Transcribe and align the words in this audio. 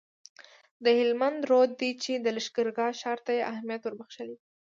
د 0.83 0.85
هلمند 0.99 1.39
رود 1.49 1.71
دی 1.81 1.91
چي 2.03 2.13
د 2.19 2.27
لښکرګاه 2.35 2.93
ښار 3.01 3.19
ته 3.25 3.31
یې 3.37 3.47
اهمیت 3.51 3.81
وربخښلی 3.83 4.35
دی 4.39 4.45